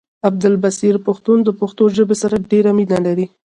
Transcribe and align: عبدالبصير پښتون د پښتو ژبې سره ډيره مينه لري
عبدالبصير 0.27 0.95
پښتون 1.07 1.37
د 1.43 1.49
پښتو 1.59 1.83
ژبې 1.97 2.15
سره 2.23 2.35
ډيره 2.51 2.71
مينه 2.77 2.97
لري 3.05 3.25